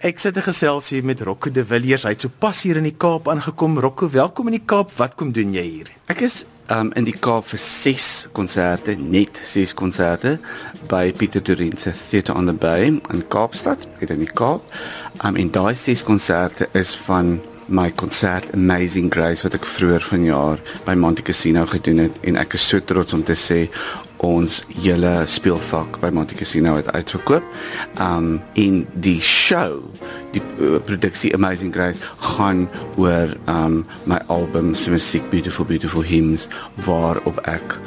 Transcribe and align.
Ek 0.00 0.18
sit 0.18 0.36
'n 0.36 0.42
geselsie 0.42 1.02
met 1.02 1.20
Rocco 1.20 1.50
de 1.50 1.64
Villiers. 1.64 2.02
Hy't 2.02 2.20
sopas 2.20 2.62
hier 2.62 2.76
in 2.76 2.82
die 2.82 2.96
Kaap 2.96 3.28
aangekom. 3.28 3.78
Rocco, 3.78 4.10
welkom 4.10 4.46
in 4.46 4.52
die 4.52 4.64
Kaap. 4.64 4.90
Wat 4.96 5.14
kom 5.14 5.32
doen 5.32 5.52
jy 5.52 5.62
hier? 5.62 5.90
Ek 6.06 6.20
is 6.20 6.46
um, 6.70 6.90
in 6.96 7.04
die 7.04 7.12
Kaap 7.12 7.44
vir 7.44 7.58
6 7.58 8.28
konserte, 8.32 8.96
net 8.96 9.36
6 9.44 9.74
konserte 9.74 10.38
by 10.88 11.12
Pieter 11.12 11.42
Dorien 11.42 11.76
se 11.76 11.92
Theatre 11.92 12.34
on 12.34 12.46
the 12.46 12.52
Bay 12.52 12.86
in 12.86 13.28
Kaapstad, 13.28 13.86
hier 13.98 14.10
in 14.10 14.24
die 14.24 14.32
Kaap. 14.32 14.62
Um, 15.22 15.36
en 15.36 15.50
daai 15.50 15.74
6 15.74 16.02
konserte 16.02 16.68
is 16.72 16.96
van 16.96 17.36
my 17.68 17.90
konsert 17.90 18.48
Amazing 18.54 19.12
Grace 19.12 19.44
wat 19.44 19.54
ek 19.54 19.68
vroeër 19.68 20.00
vanjaar 20.00 20.64
by 20.86 20.96
Monte 20.96 21.22
Casino 21.22 21.66
gedoen 21.66 22.06
het 22.06 22.16
en 22.24 22.40
ek 22.40 22.56
is 22.56 22.64
so 22.64 22.80
trots 22.80 23.12
om 23.12 23.22
te 23.22 23.36
sê 23.36 23.68
ons 24.26 24.60
hele 24.82 25.12
speelvak 25.30 25.98
by 26.02 26.10
Monte 26.12 26.36
Casino 26.36 26.74
het 26.76 26.90
uitverkoop. 26.92 27.44
Um 28.00 28.40
in 28.60 28.82
die 29.00 29.20
show, 29.24 29.80
die 30.34 30.42
uh, 30.60 30.76
produksie 30.84 31.32
Amazing 31.36 31.72
Grace 31.74 31.98
gaan 32.36 32.66
oor 33.00 33.32
um 33.48 33.82
my 34.04 34.20
album 34.28 34.74
se 34.74 34.92
musiek 34.92 35.24
Beautiful 35.30 35.64
Beautiful 35.64 36.04
Hymns 36.04 36.48
waarop 36.86 37.40
ek 37.48 37.78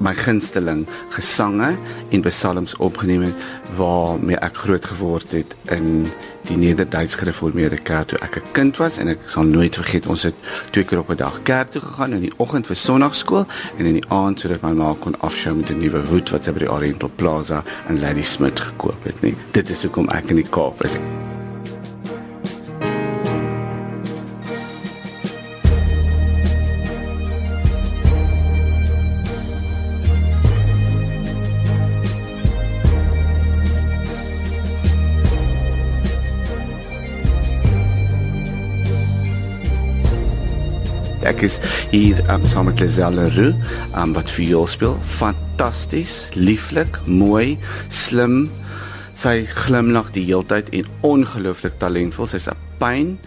my 0.00 0.14
gunsteling 0.16 0.86
gesange 1.12 1.74
en 2.10 2.22
psalms 2.24 2.76
opgeneem 2.80 3.26
het 3.28 3.48
waarmee 3.76 4.38
ek 4.40 4.62
groot 4.64 4.86
geword 4.94 5.34
het 5.36 5.56
in 5.74 6.08
die 6.50 6.58
Nederduits 6.58 7.14
Gereformeerde 7.20 7.78
Kerk 7.78 8.08
toe 8.10 8.18
ek 8.26 8.36
'n 8.40 8.52
kind 8.52 8.76
was 8.82 8.98
en 8.98 9.08
ek 9.08 9.18
sal 9.26 9.44
nooit 9.44 9.74
vergeet 9.74 10.06
ons 10.06 10.22
het 10.22 10.34
twee 10.70 10.84
keer 10.84 10.98
op 10.98 11.10
'n 11.10 11.16
dag 11.16 11.40
kerk 11.42 11.70
toe 11.70 11.82
gegaan 11.82 12.12
in 12.12 12.26
die 12.26 12.32
oggend 12.36 12.66
vir 12.66 12.76
sonnaarskool 12.76 13.46
en 13.78 13.86
in 13.86 13.98
die 14.00 14.08
aand 14.08 14.40
sodat 14.40 14.62
my 14.62 14.72
ma 14.72 14.94
kon 14.98 15.14
afskou 15.20 15.54
met 15.54 15.70
'n 15.70 15.78
nuwe 15.78 16.06
hoed 16.10 16.30
wat 16.30 16.44
sy 16.44 16.52
by 16.52 16.58
die 16.58 16.72
Oriental 16.72 17.10
Plaza 17.16 17.62
in 17.88 18.00
Lady 18.00 18.22
Smith 18.22 18.60
gekoop 18.60 19.04
het 19.04 19.22
nie. 19.22 19.36
Dit 19.52 19.70
is 19.70 19.82
hoekom 19.82 20.08
ek 20.08 20.30
in 20.30 20.36
die 20.36 20.50
Kaap 20.50 20.84
is 20.84 20.96
ek 41.30 41.44
is 41.46 41.58
hier 41.92 42.18
um, 42.32 42.42
saam 42.48 42.66
met 42.70 42.80
Lazelle 42.82 43.28
Roo, 43.36 43.54
um, 43.94 44.14
wat 44.16 44.30
viool 44.34 44.66
speel. 44.70 44.96
Fantasties, 45.20 46.24
lieflik, 46.34 46.98
mooi, 47.06 47.58
slim. 47.88 48.48
Sy 49.20 49.42
glimlag 49.44 50.14
die 50.14 50.24
heeltyd 50.30 50.70
en 50.78 50.86
ongelooflik 51.04 51.76
talentvol. 51.82 52.30
Sy's 52.30 52.48
'n 52.48 52.56
pyn 52.80 53.18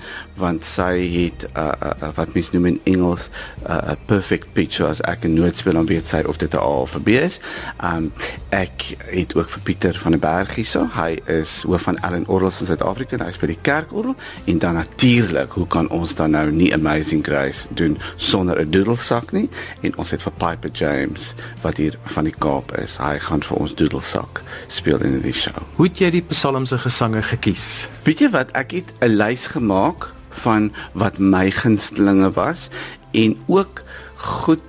want 0.42 0.66
sy 0.66 0.98
het 1.14 1.46
'n 1.46 1.60
uh, 1.60 1.72
uh, 1.84 1.92
uh, 2.02 2.10
wat 2.16 2.34
mens 2.34 2.52
noem 2.52 2.66
in 2.66 2.80
Engels 2.84 3.30
'n 3.30 3.72
uh, 3.72 3.92
perfect 4.06 4.48
pitch 4.54 4.82
as 4.82 5.02
ek 5.02 5.26
'n 5.26 5.34
noot 5.34 5.56
speel 5.56 5.74
dan 5.74 5.86
weet 5.86 6.08
sy 6.08 6.24
of 6.26 6.38
dit 6.38 6.54
'n 6.54 6.58
A 6.58 6.82
of 6.82 6.96
'n 6.96 7.04
B 7.04 7.08
is. 7.08 7.40
Um 7.84 8.12
ek 8.50 8.98
het 9.06 9.36
ook 9.36 9.50
vir 9.50 9.62
Pieter 9.62 9.94
van 9.94 10.12
der 10.12 10.20
Berg 10.20 10.56
hierso. 10.56 10.88
Hy 10.94 11.22
is 11.26 11.64
hoof 11.68 11.82
van 11.82 12.02
Allen 12.02 12.28
Orgels 12.28 12.60
in 12.60 12.66
Suid-Afrika. 12.66 13.26
Hy 13.26 13.32
speel 13.32 13.48
die 13.48 13.62
kerkorgel 13.62 14.16
en 14.46 14.58
dan 14.60 14.74
natuurlik, 14.74 15.52
hoe 15.52 15.68
kan 15.68 15.90
ons 15.90 16.16
dan 16.16 16.32
nou 16.32 16.52
nie 16.52 16.74
Amazing 16.74 17.26
Grace 17.26 17.68
doen 17.70 17.98
sonder 18.16 18.60
'n 18.60 18.70
doedelsak 18.70 19.32
nie? 19.32 19.50
En 19.82 19.98
ons 19.98 20.12
het 20.12 20.22
vir 20.22 20.32
Piper 20.32 20.72
James 20.72 21.34
wat 21.62 21.78
hier 21.78 21.98
van 22.04 22.24
die 22.24 22.36
Kaap 22.38 22.78
is. 22.78 22.98
Hy 22.98 23.20
gaan 23.20 23.44
vir 23.44 23.58
ons 23.58 23.76
doedelsak 23.76 24.42
speel 24.68 25.02
in 25.02 25.22
die 25.22 25.32
show. 25.32 25.62
Het 25.84 26.00
jy 26.00 26.10
die 26.14 26.26
psalms 26.30 26.72
en 26.72 26.80
gesange 26.80 27.22
gekies? 27.26 27.88
Weet 28.06 28.22
jy 28.24 28.30
wat? 28.34 28.52
Ek 28.56 28.72
het 28.72 28.90
'n 29.02 29.18
lys 29.18 29.48
gemaak 29.48 30.10
van 30.30 30.72
wat 30.94 31.20
my 31.20 31.52
gunstelinge 31.52 32.32
was 32.32 32.70
en 33.12 33.38
ook 33.48 33.84
goed 34.16 34.62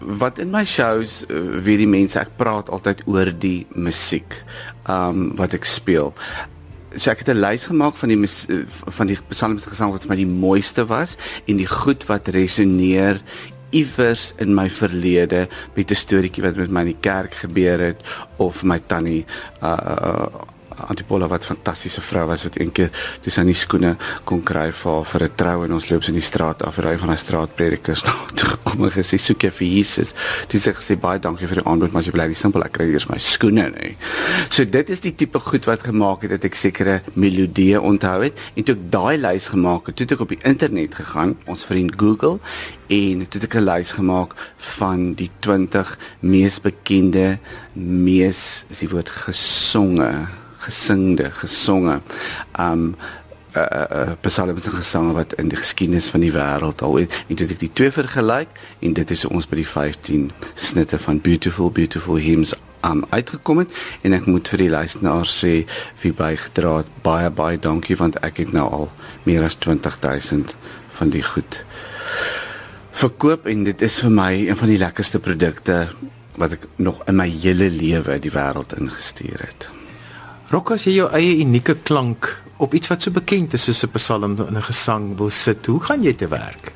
wat 0.00 0.38
in 0.38 0.50
my 0.50 0.64
shows 0.64 1.24
uh, 1.28 1.60
weet 1.64 1.82
die 1.82 1.90
mense 1.90 2.18
ek 2.20 2.36
praat 2.38 2.70
altyd 2.70 3.02
oor 3.06 3.30
die 3.32 3.66
musiek 3.74 4.44
um 4.88 5.34
wat 5.36 5.54
ek 5.56 5.64
speel. 5.64 6.12
So 6.94 7.10
ek 7.10 7.24
het 7.24 7.34
'n 7.34 7.40
lys 7.40 7.66
gemaak 7.66 7.96
van 7.96 8.08
die 8.08 8.20
uh, 8.22 8.62
van 8.68 9.06
die 9.06 9.18
psalms 9.28 9.66
gesang 9.66 9.90
wat 9.90 10.06
vir 10.06 10.14
my 10.14 10.16
die 10.16 10.30
mooiste 10.30 10.86
was 10.86 11.16
en 11.46 11.56
die 11.56 11.66
goed 11.66 12.06
wat 12.06 12.28
resoneer 12.28 13.20
iewers 13.70 14.32
in 14.38 14.54
my 14.54 14.70
verlede 14.70 15.48
met 15.74 15.90
'n 15.90 15.94
storieetjie 15.94 16.42
wat 16.42 16.56
met 16.56 16.70
my 16.70 16.80
in 16.80 16.94
die 16.94 17.00
kerk 17.00 17.34
gebeur 17.34 17.80
het 17.80 18.00
of 18.36 18.62
my 18.62 18.80
tannie 18.86 19.24
uh 19.62 20.26
Antipola 20.76 21.28
wat 21.28 21.46
fantastiese 21.46 22.00
vrou 22.00 22.26
was 22.28 22.44
wat 22.44 22.58
eendag 22.60 22.92
toe 23.24 23.32
sy 23.32 23.42
nie 23.46 23.56
skoene 23.56 23.94
kon 24.28 24.42
kry 24.44 24.70
vir 24.72 25.04
vir 25.04 25.22
'n 25.24 25.36
trou 25.36 25.64
en 25.64 25.72
ons 25.72 25.88
loop 25.90 26.04
in 26.08 26.14
die 26.14 26.22
straat 26.22 26.62
af 26.62 26.78
ry 26.78 26.96
van 26.98 27.10
'n 27.10 27.18
straatpredikers 27.18 28.04
na 28.06 28.12
toe 28.34 28.56
kom 28.64 28.84
en 28.84 28.90
gesê 28.90 29.18
soek 29.18 29.42
jy 29.42 29.50
vir 29.50 29.68
Jesus. 29.68 30.14
Dis 30.48 30.66
sê 30.66 30.72
gesê 30.72 30.96
baie 31.00 31.18
dankie 31.18 31.46
vir 31.46 31.62
die 31.62 31.66
aanbod 31.66 31.92
maar 31.92 32.02
jy 32.02 32.12
bly 32.12 32.28
net 32.28 32.36
simpel 32.36 32.62
ek 32.64 32.72
kry 32.72 32.86
eers 32.92 33.08
my 33.08 33.18
skoene 33.18 33.70
nê. 33.72 33.96
So 34.50 34.64
dit 34.64 34.90
is 34.90 35.00
die 35.00 35.14
tipe 35.14 35.40
goed 35.40 35.66
wat 35.66 35.82
gemaak 35.82 36.22
het 36.22 36.30
dat 36.30 36.44
ek 36.44 36.54
sekere 36.54 37.00
melodieë 37.14 37.80
onthou 37.80 38.22
het 38.22 38.34
en 38.56 38.64
toe 38.64 38.74
ek 38.74 38.90
daai 38.90 39.16
lys 39.16 39.48
gemaak 39.48 39.86
het, 39.86 39.96
toe 39.96 40.16
ek 40.16 40.20
op 40.20 40.28
die 40.28 40.42
internet 40.44 40.94
gegaan, 40.94 41.36
ons 41.46 41.64
vriend 41.64 41.96
Google 41.96 42.38
en 42.88 43.26
toe 43.26 43.42
ek 43.42 43.56
'n 43.56 43.64
lys 43.64 43.92
gemaak 43.92 44.34
van 44.78 45.14
die 45.14 45.30
20 45.40 45.98
mees 46.20 46.60
bekende 46.60 47.38
mees 47.74 48.66
is 48.70 48.80
die 48.80 48.88
woord 48.88 49.08
gesonge 49.08 50.28
gesingde, 50.66 51.30
gesonge. 51.42 52.00
Um 52.58 52.94
uh 53.56 53.84
uh 53.96 54.12
psalms 54.20 54.66
en 54.68 54.76
gesange 54.76 55.12
wat 55.16 55.32
in 55.40 55.48
die 55.48 55.56
geskiedenis 55.56 56.10
van 56.12 56.20
die 56.20 56.32
wêreld 56.32 56.82
al 56.84 56.98
en, 57.00 57.14
en 57.28 57.38
dit 57.40 57.52
ek 57.54 57.62
die 57.62 57.70
twee 57.72 57.92
vergelyk 57.94 58.58
en 58.84 58.96
dit 58.98 59.12
is 59.14 59.24
ons 59.24 59.48
by 59.48 59.62
die 59.62 59.68
15 59.70 60.26
snitte 60.54 60.98
van 61.00 61.22
beautiful 61.24 61.72
beautiful 61.72 62.20
hymns 62.20 62.52
um 62.84 63.06
uitgekom 63.14 63.62
het 63.62 63.78
en 64.04 64.16
ek 64.18 64.28
moet 64.28 64.50
vir 64.52 64.66
die 64.66 64.72
luisteraars 64.74 65.32
sê 65.40 65.52
wie 66.02 66.12
bygedra 66.18 66.74
het 66.82 66.90
baie 67.06 67.30
baie 67.40 67.56
dankie 67.56 67.96
want 67.96 68.20
ek 68.26 68.42
het 68.44 68.52
nou 68.52 68.66
al 68.80 68.90
meer 69.24 69.46
as 69.48 69.56
20000 69.64 70.52
van 70.98 71.14
die 71.16 71.24
goed 71.24 71.62
verkoop 72.96 73.48
en 73.48 73.64
dit 73.64 73.88
is 73.88 73.98
vir 74.04 74.12
my 74.20 74.30
een 74.50 74.60
van 74.60 74.72
die 74.72 74.80
lekkerste 74.84 75.22
produkte 75.24 75.86
wat 76.36 76.58
ek 76.58 76.68
nog 76.76 77.00
in 77.08 77.16
my 77.16 77.28
hele 77.28 77.70
lewe 77.72 78.20
die 78.20 78.32
wêreld 78.32 78.76
ingestuur 78.76 79.40
het. 79.48 79.70
Rokkas 80.46 80.84
jy 80.86 80.92
jou 81.00 81.06
eie 81.10 81.40
unieke 81.42 81.74
klank 81.82 82.28
op 82.62 82.74
iets 82.78 82.86
wat 82.86 83.02
so 83.02 83.10
bekend 83.10 83.56
is 83.56 83.64
soos 83.66 83.82
'n 83.82 83.90
psalm 83.98 84.36
en 84.38 84.56
'n 84.56 84.62
gesang 84.62 85.16
wil 85.18 85.30
sit. 85.30 85.66
Hoe 85.66 85.80
gaan 85.80 86.02
jy 86.02 86.14
te 86.14 86.28
werk? 86.28 86.72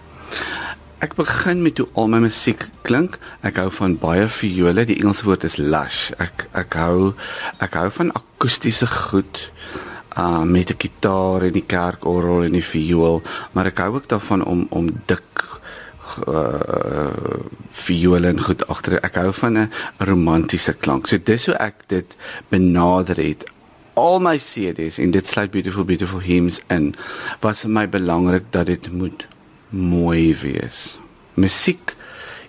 Ek 0.99 1.15
begin 1.15 1.63
met 1.63 1.79
hoe 1.79 1.87
al 1.95 2.09
my 2.09 2.19
musiek 2.19 2.67
klink. 2.83 3.19
Ek 3.43 3.57
hou 3.57 3.71
van 3.71 3.97
baie 3.99 4.29
viole. 4.29 4.85
Die 4.85 4.97
Engelse 4.97 5.25
woord 5.25 5.45
is 5.45 5.57
lush. 5.57 6.11
Ek 6.19 6.49
ek 6.53 6.75
hou 6.75 7.15
ek 7.61 7.75
hou 7.75 7.91
van 7.91 8.13
akoestiese 8.13 8.87
goed. 8.87 9.51
Uh 10.19 10.43
met 10.43 10.71
'n 10.71 10.79
gitaar 10.79 11.43
en 11.43 11.53
die 11.53 11.67
kerkorgel 11.67 12.43
en 12.43 12.53
die 12.53 12.65
viool, 12.65 13.23
maar 13.53 13.67
ek 13.67 13.79
hou 13.79 13.95
ook 13.95 14.09
daarvan 14.09 14.45
om 14.45 14.67
om 14.71 14.91
dik 15.07 15.45
uh 16.27 17.15
viole 17.71 18.29
en 18.29 18.41
goed 18.41 18.67
agter. 18.67 18.99
Ek 19.01 19.15
hou 19.15 19.33
van 19.33 19.59
'n 19.59 19.71
romantiese 19.99 20.73
klank. 20.73 21.07
So 21.07 21.19
dis 21.19 21.47
hoe 21.47 21.55
ek 21.55 21.75
dit 21.87 22.17
benader 22.49 23.17
het 23.17 23.45
al 24.01 24.21
my 24.25 24.37
CD's 24.41 24.99
en 25.03 25.13
dit 25.15 25.27
sluit 25.27 25.53
beautiful 25.53 25.85
beautiful 25.85 26.23
hymns 26.25 26.61
in 26.73 26.93
was 27.45 27.65
vir 27.67 27.75
my 27.77 27.87
belangrik 27.89 28.49
dat 28.57 28.71
dit 28.73 28.91
moet 28.93 29.27
mooi 29.71 30.35
wees. 30.43 30.99
Musiek 31.35 31.95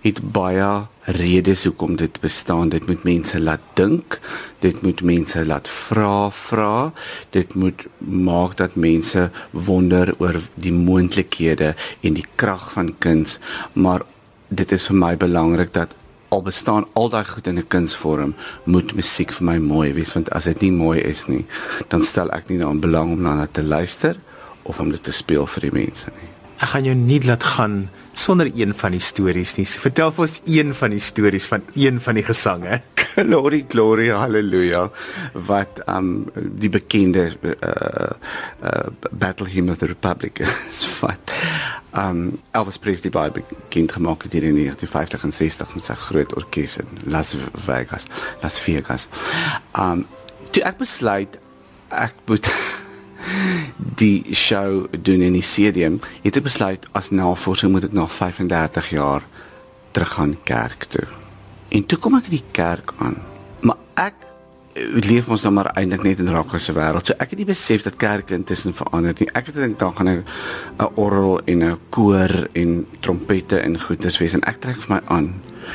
het 0.01 0.19
baie 0.33 0.69
redes 1.17 1.63
hoekom 1.67 1.95
dit 1.95 2.19
bestaan. 2.21 2.69
Dit 2.69 2.87
moet 2.87 3.03
mense 3.05 3.39
laat 3.39 3.61
dink. 3.77 4.19
Dit 4.59 4.81
moet 4.81 5.01
mense 5.05 5.45
laat 5.45 5.69
vra 5.69 6.29
vra. 6.33 6.91
Dit 7.29 7.53
moet 7.53 7.85
maak 7.99 8.57
dat 8.57 8.75
mense 8.75 9.29
wonder 9.51 10.13
oor 10.17 10.41
die 10.55 10.73
moontlikhede 10.73 11.75
en 12.01 12.17
die 12.17 12.25
krag 12.35 12.71
van 12.73 12.95
kuns. 12.97 13.39
Maar 13.73 14.05
dit 14.49 14.71
is 14.71 14.89
vir 14.89 14.97
my 14.97 15.15
belangrik 15.17 15.73
dat 15.73 15.93
al 16.31 16.41
bestaan 16.41 16.87
al 16.95 17.09
daai 17.11 17.25
goed 17.27 17.47
in 17.47 17.59
'n 17.59 17.67
kunsvorm, 17.67 18.33
moet 18.63 18.95
musiek 18.95 19.31
vir 19.31 19.45
my 19.45 19.57
mooi 19.57 19.93
wees 19.93 20.13
want 20.13 20.31
as 20.31 20.43
dit 20.43 20.61
nie 20.61 20.71
mooi 20.71 20.99
is 20.99 21.27
nie, 21.27 21.45
dan 21.89 22.01
stel 22.01 22.31
ek 22.31 22.49
nie 22.49 22.57
daaraan 22.57 22.79
belang 22.79 23.11
om 23.13 23.21
na 23.21 23.47
te 23.51 23.63
luister 23.63 24.15
of 24.63 24.79
om 24.79 24.91
dit 24.91 25.03
te 25.03 25.11
speel 25.11 25.45
vir 25.47 25.61
die 25.61 25.71
mense 25.71 26.11
nie. 26.21 26.29
Ek 26.61 26.69
gaan 26.69 26.85
jou 26.85 26.95
nie 26.95 27.19
laat 27.25 27.43
gaan 27.43 27.89
sonder 28.13 28.51
een 28.55 28.73
van 28.73 28.91
die 28.91 29.01
stories 29.01 29.55
nie. 29.57 29.65
Vertel 29.65 30.11
vir 30.11 30.21
ons 30.27 30.41
een 30.45 30.75
van 30.77 30.93
die 30.93 31.01
stories 31.01 31.47
van 31.49 31.63
een 31.73 31.99
van 31.99 32.15
die 32.15 32.23
gesange. 32.23 32.81
Glory 33.15 33.65
glory 33.67 34.07
hallelujah 34.09 34.89
wat 35.33 35.81
um 35.87 36.29
die 36.35 36.69
bekende 36.69 37.33
uh, 37.43 38.13
uh 38.63 38.87
Battle 39.11 39.49
Hymn 39.49 39.69
of 39.69 39.79
the 39.79 39.87
Republic 39.87 40.39
is 40.39 40.85
wat 41.01 41.33
um 41.97 42.39
Elvis 42.51 42.79
Presley 42.79 43.11
baie 43.11 43.31
bekend 43.31 43.91
gemaak 43.91 44.23
het 44.23 44.33
hier 44.33 44.43
in 44.43 44.55
1950 44.55 45.23
en 45.23 45.33
60 45.33 45.73
met 45.75 45.83
sy 45.83 45.95
groot 46.07 46.35
orkes 46.35 46.77
in 46.77 46.87
Las 47.03 47.35
Vegas, 47.65 48.07
Las 48.41 48.59
Vegas. 48.59 49.07
Um 49.77 50.05
toe 50.51 50.63
ek 50.67 50.79
besluit 50.79 51.39
ek 51.91 52.15
moet 52.27 52.47
die 54.01 54.35
show 54.35 54.87
doen 54.91 55.21
in 55.21 55.35
die 55.37 55.45
stadium, 55.45 55.99
het 56.23 56.37
ek 56.39 56.47
besluit 56.47 56.87
as 56.97 57.11
navorser 57.11 57.69
moet 57.69 57.89
ek 57.89 57.95
na 57.95 58.07
35 58.07 58.93
jaar 58.95 59.27
terug 59.91 60.15
gaan 60.15 60.37
kerk 60.47 60.87
toe. 60.91 61.07
En 61.71 61.85
toe 61.85 61.99
kom 61.99 62.15
ek 62.17 62.31
in 62.31 62.39
die 62.39 62.47
kerk 62.55 62.95
aan. 62.99 63.19
Ek 64.71 64.79
eh, 64.79 65.03
leef 65.03 65.27
ons 65.27 65.43
nou 65.43 65.51
maar 65.57 65.71
eintlik 65.75 66.05
net 66.05 66.21
in 66.23 66.31
rakker 66.31 66.61
se 66.63 66.73
wêreld. 66.75 67.07
So 67.07 67.17
ek 67.19 67.33
het 67.33 67.41
nie 67.41 67.49
besef 67.49 67.83
dat 67.83 67.97
kerke 67.99 68.37
intussen 68.37 68.75
verander 68.75 69.15
nie. 69.19 69.27
Ek 69.35 69.49
het 69.49 69.57
gedink 69.57 69.79
dan 69.79 69.93
gaan 69.95 70.09
'n 70.09 70.23
'n 70.79 70.91
orgel 70.95 71.41
en 71.45 71.63
'n 71.63 71.79
koor 71.89 72.47
en 72.53 72.87
trompette 73.01 73.59
en 73.59 73.81
goedes 73.81 74.19
wees 74.19 74.33
en 74.33 74.43
ek 74.47 74.61
trek 74.61 74.81
vir 74.81 74.95
my 74.95 75.01
aan. 75.07 75.33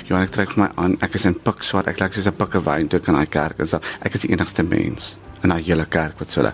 Ja, 0.09 0.23
ek 0.23 0.31
trek 0.31 0.51
vir 0.51 0.65
my 0.65 0.71
aan. 0.77 0.97
Ek 1.01 1.15
is 1.15 1.27
in 1.27 1.35
pikswart. 1.35 1.87
Ek 1.87 2.01
lyk 2.01 2.13
soos 2.15 2.27
'n 2.27 2.37
pikkewyn 2.37 2.89
toe 2.89 3.01
kan 3.01 3.15
hy 3.15 3.27
kerk 3.27 3.59
is. 3.61 3.75
Ek 3.75 4.15
is 4.15 4.23
die 4.23 4.33
enigste 4.33 4.63
mens 4.63 5.17
in 5.47 5.53
daai 5.53 5.63
hele 5.67 5.87
kerk 5.93 6.19
wat 6.21 6.33
so 6.33 6.41
hulle 6.41 6.53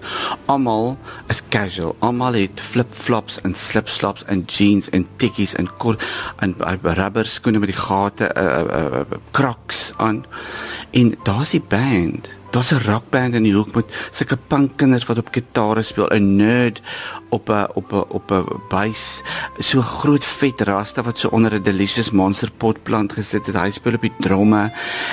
almal 0.53 0.97
is 1.33 1.43
casual 1.55 1.95
almal 2.07 2.37
het 2.39 2.61
flip-flops 2.73 3.39
en 3.47 3.55
slip-slops 3.59 4.25
en 4.33 4.45
jeans 4.57 4.91
en 4.97 5.07
tikkies 5.23 5.55
en 5.61 5.71
kol 5.83 5.99
en 6.45 6.55
rubber 6.99 7.29
skoene 7.29 7.63
met 7.63 7.73
die 7.73 7.79
gate 7.79 8.31
uh, 8.37 8.63
uh, 8.63 9.03
uh, 9.03 9.21
crocs 9.37 9.91
aan 10.03 10.23
en 10.93 11.15
daar's 11.23 11.51
die 11.51 11.63
band 11.69 12.29
Daar's 12.53 12.73
'n 12.73 12.85
rockband 12.85 13.35
in 13.35 13.43
die 13.43 13.55
hoek 13.55 13.75
met 13.75 14.09
sulke 14.11 14.37
punkkinders 14.37 15.07
wat 15.07 15.19
op 15.19 15.29
gitare 15.33 15.83
speel, 15.83 16.09
'n 16.13 16.37
nerd 16.37 16.83
op 17.29 17.49
'n 17.49 17.67
op 17.75 17.93
'n 17.93 18.05
op 18.09 18.31
'n 18.31 18.45
bass, 18.69 19.23
so 19.59 19.81
groot 19.81 20.25
vet 20.25 20.61
rasta 20.61 21.03
wat 21.03 21.19
so 21.19 21.29
onder 21.29 21.55
'n 21.55 21.63
delicious 21.63 22.11
monster 22.11 22.51
potplant 22.57 23.13
gesit 23.13 23.47
het. 23.47 23.57
Hy 23.57 23.71
speel 23.71 23.95
op 23.95 24.01
die 24.01 24.13
dromme 24.19 24.73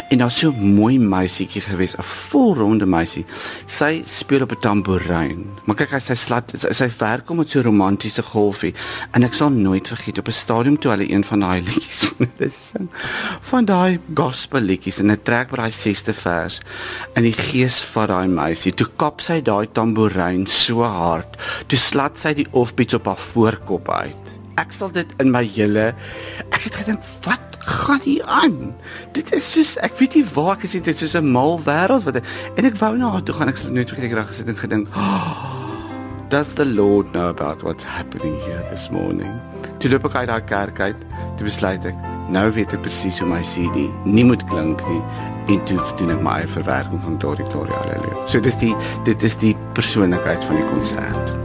en 0.10 0.18
daar's 0.18 0.40
so 0.40 0.52
'n 0.52 0.74
mooi 0.74 1.00
meisietjie 1.00 1.62
gewees, 1.62 1.96
'n 1.96 2.04
volronde 2.04 2.86
meisie. 2.86 3.26
Sy 3.66 4.02
speel 4.04 4.42
op 4.42 4.52
'n 4.52 4.60
tamboerijn. 4.60 5.46
Maar 5.64 5.76
kyk 5.76 5.92
hy 5.92 6.00
sy 6.00 6.14
slat 6.14 6.54
sy 6.70 6.90
werk 6.98 7.30
om 7.30 7.38
met 7.38 7.50
so 7.50 7.62
romantiese 7.62 8.22
golfie 8.22 8.74
en 9.12 9.24
ek 9.24 9.34
sal 9.34 9.50
nooit 9.50 9.88
vergeet 9.88 10.18
op 10.18 10.28
'n 10.28 10.32
stadium 10.32 10.80
toe 10.80 10.92
hulle 10.92 11.12
een 11.12 11.24
van 11.24 11.40
daai 11.40 11.62
liedjies 11.62 12.00
van 12.18 12.28
hulle 12.38 12.52
sing 12.52 12.90
van 13.40 13.66
daai 13.66 14.00
gospel 14.14 14.62
liedjies 14.62 15.00
en 15.00 15.12
'n 15.12 15.22
trek 15.24 15.50
by 15.50 15.56
daai 15.56 15.72
6ste 15.72 16.14
vers 16.14 16.60
en 17.14 17.29
die 17.30 17.38
gees 17.38 17.78
vat 17.94 18.10
daai 18.12 18.30
meisie. 18.32 18.74
Toe 18.74 18.88
kap 19.02 19.22
sy 19.26 19.40
daai 19.46 19.68
tamboerijn 19.78 20.48
so 20.50 20.86
hard. 20.88 21.38
Toe 21.70 21.80
slat 21.80 22.20
sy 22.22 22.34
die 22.38 22.48
offbeats 22.58 22.98
op 22.98 23.10
haar 23.12 23.22
voorkop 23.30 23.92
uit. 23.92 24.34
Ek 24.60 24.74
sal 24.76 24.92
dit 24.96 25.12
in 25.24 25.32
my 25.32 25.46
hele 25.46 25.92
ek 26.50 26.66
het 26.66 26.82
gedink, 26.82 27.06
wat 27.28 27.60
gaan 27.70 28.02
hier 28.04 28.26
aan? 28.26 28.74
Dit 29.16 29.32
is 29.36 29.46
soos 29.54 29.76
ek 29.86 29.96
weet 30.00 30.18
nie 30.20 30.26
waar 30.34 30.56
ek 30.58 30.66
gesien 30.66 30.84
het, 30.88 30.98
soos 30.98 31.16
'n 31.16 31.32
mal 31.32 31.60
wêreld 31.64 32.04
wat 32.08 32.20
en 32.20 32.66
ek 32.66 32.80
wou 32.82 32.98
na 32.98 33.12
haar 33.12 33.24
toe 33.24 33.36
gaan. 33.36 33.50
Ek 33.50 33.58
sal 33.58 33.72
nooit 33.72 33.90
vergeet 33.90 34.12
ek 34.12 34.18
het 34.18 34.28
gesit 34.28 34.48
en 34.48 34.58
gedink, 34.58 34.88
Does 36.30 36.54
the 36.54 36.66
Lord 36.66 37.12
know 37.14 37.30
about 37.30 37.64
what's 37.64 37.84
happening 37.84 38.36
here 38.46 38.64
this 38.70 38.90
morning? 38.90 39.42
Toe 39.80 39.90
loop 39.90 40.06
ek 40.06 40.16
uit 40.16 40.28
daai 40.28 40.46
kerk 40.46 40.80
uit, 40.80 41.02
toe 41.38 41.46
besluit 41.46 41.86
ek, 41.86 41.96
nou 42.30 42.52
weet 42.52 42.74
ek 42.74 42.82
presies 42.82 43.18
hoe 43.20 43.30
my 43.30 43.42
CD 43.42 43.90
nie 44.06 44.24
moet 44.24 44.44
klink 44.46 44.78
nie 44.86 45.02
en 45.50 45.64
toe 45.66 45.82
doen 45.98 46.14
ek 46.14 46.24
my 46.26 46.40
eie 46.42 46.54
verwerking 46.56 47.02
van 47.02 47.20
daardie 47.22 47.50
Gloria 47.50 47.82
Hallelujah. 47.84 48.24
So 48.30 48.42
dis 48.44 48.58
die 48.62 48.74
dit 49.10 49.24
is 49.26 49.38
die 49.42 49.56
persoonlikheid 49.78 50.44
van 50.46 50.62
die 50.62 50.72
konsert. 50.74 51.39